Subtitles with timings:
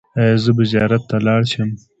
[0.19, 1.69] ایا زه به زیارت ته لاړ شم؟